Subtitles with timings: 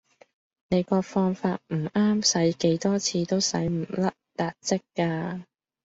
[0.69, 5.41] 你個放法唔啱洗幾多次都洗唔甩撻漬架